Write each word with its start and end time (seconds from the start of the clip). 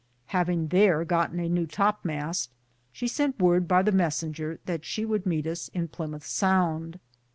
Havinge 0.31 0.67
thar 0.71 1.05
goten 1.05 1.39
a 1.39 1.47
new 1.47 1.67
topmaste, 1.67 2.49
she 2.91 3.05
sente 3.07 3.37
word 3.37 3.67
by 3.67 3.83
the 3.83 3.91
mesinger 3.91 4.57
that 4.65 4.83
she 4.83 5.05
would 5.05 5.27
meet 5.27 5.45
us 5.45 5.67
in 5.75 5.87
Plimmouthe 5.89 6.23
sounde. 6.25 6.99